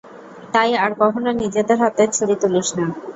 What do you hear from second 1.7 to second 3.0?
হাতে ছুরি তুলিস না।